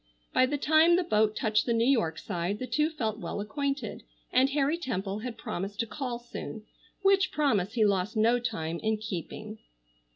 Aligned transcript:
By 0.33 0.47
the 0.47 0.57
time 0.57 0.95
the 0.95 1.03
boat 1.03 1.35
touched 1.35 1.67
the 1.67 1.75
New 1.75 1.85
York 1.85 2.17
side 2.17 2.57
the 2.57 2.65
two 2.65 2.89
felt 2.89 3.19
well 3.19 3.39
acquainted, 3.39 4.01
and 4.33 4.49
Harry 4.49 4.75
Temple 4.75 5.19
had 5.19 5.37
promised 5.37 5.79
to 5.81 5.85
call 5.85 6.17
soon, 6.17 6.63
which 7.03 7.31
promise 7.31 7.73
he 7.73 7.85
lost 7.85 8.17
no 8.17 8.39
time 8.39 8.79
in 8.79 8.97
keeping. 8.97 9.59